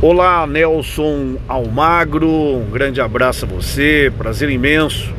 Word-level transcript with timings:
Olá, 0.00 0.46
Nelson 0.46 1.38
Almagro, 1.48 2.30
um 2.30 2.70
grande 2.70 3.00
abraço 3.00 3.44
a 3.44 3.48
você, 3.48 4.12
prazer 4.16 4.48
imenso 4.48 5.12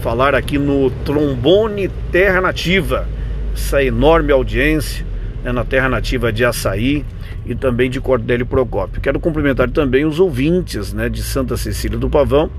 falar 0.00 0.34
aqui 0.34 0.56
no 0.56 0.90
Trombone 1.04 1.90
Terra 2.10 2.40
Nativa, 2.40 3.06
essa 3.52 3.84
enorme 3.84 4.32
audiência 4.32 5.04
né, 5.44 5.52
na 5.52 5.62
Terra 5.62 5.90
Nativa 5.90 6.32
de 6.32 6.42
Açaí 6.42 7.04
e 7.44 7.54
também 7.54 7.90
de 7.90 8.00
Cordélio 8.00 8.46
Procópio. 8.46 8.98
Quero 8.98 9.20
cumprimentar 9.20 9.68
também 9.68 10.06
os 10.06 10.18
ouvintes 10.18 10.94
né, 10.94 11.10
de 11.10 11.22
Santa 11.22 11.54
Cecília 11.58 11.98
do 11.98 12.08
Pavão 12.08 12.50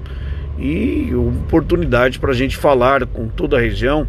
e 0.59 1.15
oportunidade 1.15 2.19
para 2.19 2.29
a 2.29 2.35
gente 2.35 2.55
falar 2.55 3.07
com 3.07 3.27
toda 3.27 3.57
a 3.57 3.59
região, 3.59 4.07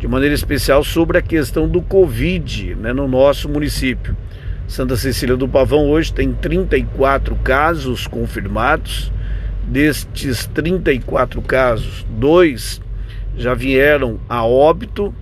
de 0.00 0.08
maneira 0.08 0.34
especial, 0.34 0.82
sobre 0.82 1.18
a 1.18 1.22
questão 1.22 1.68
do 1.68 1.80
Covid 1.80 2.74
né, 2.74 2.92
no 2.92 3.06
nosso 3.06 3.48
município. 3.48 4.16
Santa 4.68 4.96
Cecília 4.96 5.36
do 5.36 5.48
Pavão 5.48 5.88
hoje 5.88 6.12
tem 6.12 6.32
34 6.32 7.36
casos 7.36 8.06
confirmados. 8.06 9.12
Destes 9.64 10.46
34 10.46 11.42
casos, 11.42 12.06
dois 12.08 12.80
já 13.36 13.52
vieram 13.52 14.20
a 14.28 14.44
óbito 14.44 15.12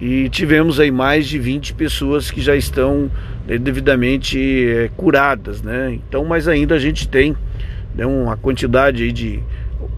e 0.00 0.28
tivemos 0.28 0.78
aí 0.78 0.90
mais 0.90 1.26
de 1.26 1.38
20 1.38 1.74
pessoas 1.74 2.30
que 2.30 2.40
já 2.40 2.54
estão 2.54 3.10
né, 3.46 3.58
devidamente 3.58 4.38
é, 4.38 4.90
curadas, 4.96 5.60
né? 5.60 5.92
Então, 5.92 6.24
mas 6.24 6.46
ainda 6.46 6.76
a 6.76 6.78
gente 6.78 7.08
tem 7.08 7.36
né, 7.94 8.06
uma 8.06 8.36
quantidade 8.36 9.02
aí 9.02 9.12
de 9.12 9.42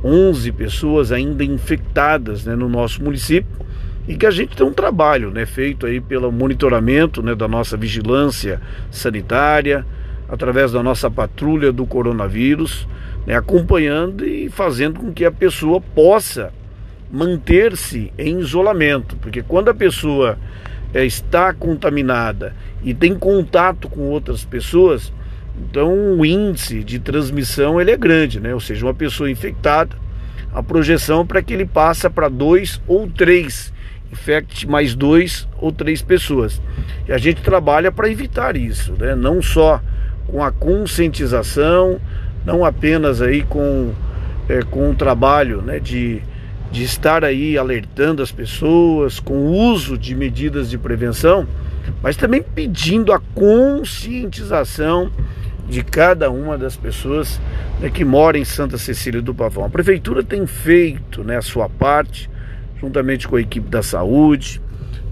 11 0.02 0.52
pessoas 0.52 1.12
ainda 1.12 1.44
infectadas 1.44 2.44
né, 2.44 2.56
no 2.56 2.68
nosso 2.68 3.02
município 3.02 3.62
e 4.06 4.16
que 4.16 4.26
a 4.26 4.30
gente 4.30 4.56
tem 4.56 4.66
um 4.66 4.72
trabalho 4.72 5.30
né, 5.30 5.46
feito 5.46 5.86
aí 5.86 6.00
pelo 6.00 6.32
monitoramento 6.32 7.22
né, 7.22 7.34
da 7.34 7.46
nossa 7.46 7.76
vigilância 7.76 8.60
sanitária, 8.90 9.86
através 10.28 10.72
da 10.72 10.82
nossa 10.82 11.10
patrulha 11.10 11.72
do 11.72 11.86
coronavírus, 11.86 12.88
né, 13.26 13.36
acompanhando 13.36 14.26
e 14.26 14.48
fazendo 14.48 14.98
com 14.98 15.12
que 15.12 15.24
a 15.24 15.30
pessoa 15.30 15.80
possa 15.80 16.52
manter-se 17.10 18.12
em 18.18 18.40
isolamento, 18.40 19.16
porque 19.16 19.42
quando 19.42 19.68
a 19.68 19.74
pessoa 19.74 20.38
é, 20.94 21.04
está 21.04 21.52
contaminada 21.52 22.54
e 22.82 22.94
tem 22.94 23.14
contato 23.14 23.88
com 23.88 24.00
outras 24.08 24.44
pessoas, 24.44 25.12
então 25.58 26.18
o 26.18 26.24
índice 26.24 26.82
de 26.82 26.98
transmissão 26.98 27.80
ele 27.80 27.90
é 27.90 27.96
grande, 27.96 28.40
né? 28.40 28.54
Ou 28.54 28.60
seja, 28.60 28.86
uma 28.86 28.94
pessoa 28.94 29.30
infectada, 29.30 29.94
a 30.54 30.62
projeção 30.62 31.26
para 31.26 31.42
que 31.42 31.52
ele 31.52 31.66
passa 31.66 32.08
para 32.08 32.28
dois 32.28 32.80
ou 32.86 33.06
três 33.06 33.72
infecte 34.12 34.68
mais 34.68 34.94
dois 34.94 35.48
ou 35.58 35.72
três 35.72 36.02
pessoas. 36.02 36.60
E 37.08 37.12
a 37.12 37.18
gente 37.18 37.40
trabalha 37.40 37.90
para 37.90 38.10
evitar 38.10 38.56
isso, 38.56 38.94
né? 38.98 39.14
não 39.14 39.40
só 39.40 39.80
com 40.26 40.44
a 40.44 40.52
conscientização, 40.52 41.98
não 42.44 42.64
apenas 42.64 43.22
aí 43.22 43.42
com, 43.42 43.92
é, 44.48 44.62
com 44.62 44.90
o 44.90 44.94
trabalho 44.94 45.62
né, 45.62 45.78
de, 45.78 46.22
de 46.70 46.84
estar 46.84 47.24
aí 47.24 47.56
alertando 47.56 48.22
as 48.22 48.30
pessoas, 48.30 49.18
com 49.18 49.34
o 49.34 49.50
uso 49.50 49.96
de 49.96 50.14
medidas 50.14 50.70
de 50.70 50.78
prevenção, 50.78 51.46
mas 52.02 52.16
também 52.16 52.42
pedindo 52.42 53.12
a 53.12 53.20
conscientização 53.34 55.10
de 55.68 55.82
cada 55.82 56.30
uma 56.30 56.58
das 56.58 56.76
pessoas 56.76 57.40
né, 57.80 57.88
que 57.88 58.04
mora 58.04 58.38
em 58.38 58.44
Santa 58.44 58.76
Cecília 58.76 59.22
do 59.22 59.34
Pavão. 59.34 59.64
A 59.64 59.70
prefeitura 59.70 60.22
tem 60.22 60.46
feito 60.46 61.24
né, 61.24 61.36
a 61.36 61.42
sua 61.42 61.68
parte, 61.68 62.28
juntamente 62.82 63.28
com 63.28 63.36
a 63.36 63.40
equipe 63.40 63.70
da 63.70 63.82
saúde, 63.82 64.60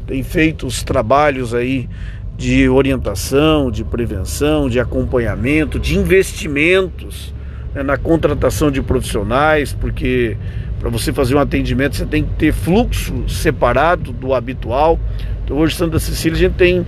tem 0.07 0.25
feito 0.25 0.67
os 0.67 0.83
trabalhos 0.83 1.55
aí 1.55 1.89
de 2.37 2.69
orientação, 2.69 3.71
de 3.71 3.85
prevenção, 3.85 4.69
de 4.69 4.81
acompanhamento, 4.81 5.79
de 5.79 5.97
investimentos 5.97 7.33
né, 7.73 7.85
na 7.85 7.97
contratação 7.97 8.73
de 8.73 8.83
profissionais, 8.83 9.73
porque 9.73 10.37
para 10.81 10.91
você 10.91 11.13
fazer 11.13 11.37
um 11.37 11.39
atendimento 11.39 11.95
você 11.95 12.07
tem 12.07 12.25
que 12.25 12.35
ter 12.35 12.53
fluxo 12.53 13.29
separado 13.29 14.13
do 14.13 14.35
habitual. 14.35 14.99
Então 15.45 15.57
hoje 15.57 15.77
Santa 15.77 16.01
Cecília 16.01 16.37
a 16.37 16.41
gente 16.41 16.55
tem 16.55 16.85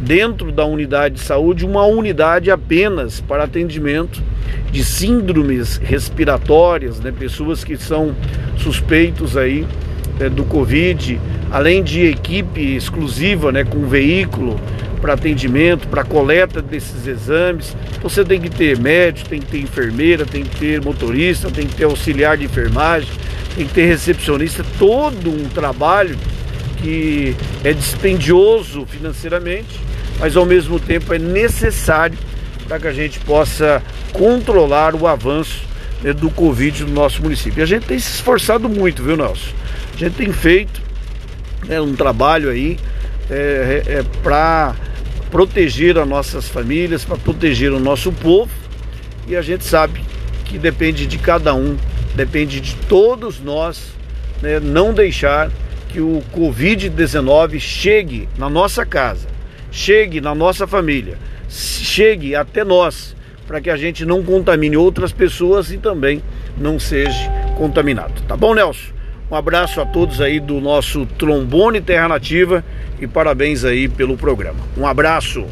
dentro 0.00 0.50
da 0.50 0.64
unidade 0.64 1.16
de 1.16 1.20
saúde 1.20 1.66
uma 1.66 1.84
unidade 1.84 2.50
apenas 2.50 3.20
para 3.20 3.44
atendimento 3.44 4.22
de 4.70 4.82
síndromes 4.82 5.76
respiratórias, 5.76 6.98
né, 7.00 7.12
pessoas 7.12 7.62
que 7.62 7.76
são 7.76 8.14
suspeitos 8.56 9.36
aí 9.36 9.66
é, 10.20 10.28
do 10.28 10.44
Covid, 10.44 11.20
além 11.50 11.82
de 11.82 12.06
equipe 12.06 12.76
exclusiva 12.76 13.52
né, 13.52 13.64
com 13.64 13.86
veículo 13.86 14.58
para 15.00 15.14
atendimento, 15.14 15.88
para 15.88 16.04
coleta 16.04 16.62
desses 16.62 17.06
exames. 17.06 17.76
Você 18.02 18.24
tem 18.24 18.40
que 18.40 18.48
ter 18.48 18.78
médico, 18.78 19.28
tem 19.28 19.40
que 19.40 19.46
ter 19.46 19.58
enfermeira, 19.58 20.24
tem 20.24 20.44
que 20.44 20.56
ter 20.56 20.80
motorista, 20.80 21.50
tem 21.50 21.66
que 21.66 21.74
ter 21.74 21.84
auxiliar 21.84 22.36
de 22.36 22.44
enfermagem, 22.44 23.08
tem 23.56 23.66
que 23.66 23.74
ter 23.74 23.86
recepcionista, 23.86 24.64
todo 24.78 25.28
um 25.28 25.48
trabalho 25.48 26.16
que 26.80 27.34
é 27.64 27.72
dispendioso 27.72 28.86
financeiramente, 28.86 29.80
mas 30.18 30.36
ao 30.36 30.46
mesmo 30.46 30.78
tempo 30.78 31.12
é 31.12 31.18
necessário 31.18 32.16
para 32.66 32.78
que 32.78 32.86
a 32.86 32.92
gente 32.92 33.18
possa 33.20 33.82
controlar 34.12 34.94
o 34.94 35.06
avanço 35.06 35.62
né, 36.02 36.12
do 36.12 36.30
Covid 36.30 36.84
no 36.84 36.92
nosso 36.92 37.22
município. 37.22 37.60
E 37.60 37.62
a 37.62 37.66
gente 37.66 37.86
tem 37.86 37.98
se 37.98 38.12
esforçado 38.12 38.68
muito, 38.68 39.02
viu, 39.02 39.16
Nelson? 39.16 39.50
A 39.94 39.96
gente 39.96 40.14
tem 40.14 40.32
feito 40.32 40.80
né, 41.66 41.80
um 41.80 41.94
trabalho 41.94 42.50
aí 42.50 42.78
é, 43.30 43.82
é, 43.86 43.92
é 43.98 44.04
para 44.22 44.74
proteger 45.30 45.98
as 45.98 46.06
nossas 46.06 46.48
famílias, 46.48 47.04
para 47.04 47.16
proteger 47.16 47.72
o 47.72 47.80
nosso 47.80 48.12
povo. 48.12 48.50
E 49.26 49.36
a 49.36 49.42
gente 49.42 49.64
sabe 49.64 50.00
que 50.44 50.58
depende 50.58 51.06
de 51.06 51.18
cada 51.18 51.54
um, 51.54 51.76
depende 52.14 52.60
de 52.60 52.74
todos 52.74 53.40
nós, 53.40 53.92
né, 54.42 54.60
não 54.60 54.92
deixar 54.92 55.50
que 55.88 56.00
o 56.00 56.22
Covid-19 56.34 57.60
chegue 57.60 58.28
na 58.36 58.48
nossa 58.48 58.84
casa, 58.84 59.28
chegue 59.70 60.20
na 60.20 60.34
nossa 60.34 60.66
família, 60.66 61.16
chegue 61.48 62.34
até 62.34 62.64
nós, 62.64 63.14
para 63.46 63.60
que 63.60 63.70
a 63.70 63.76
gente 63.76 64.04
não 64.04 64.22
contamine 64.22 64.76
outras 64.76 65.12
pessoas 65.12 65.70
e 65.70 65.78
também 65.78 66.22
não 66.56 66.78
seja 66.78 67.30
contaminado. 67.56 68.14
Tá 68.26 68.36
bom, 68.36 68.54
Nelson? 68.54 69.01
Um 69.32 69.34
abraço 69.34 69.80
a 69.80 69.86
todos 69.86 70.20
aí 70.20 70.38
do 70.38 70.60
nosso 70.60 71.06
Trombone 71.06 71.80
Terra 71.80 72.06
Nativa 72.06 72.62
e 73.00 73.06
parabéns 73.06 73.64
aí 73.64 73.88
pelo 73.88 74.14
programa. 74.14 74.60
Um 74.76 74.86
abraço. 74.86 75.46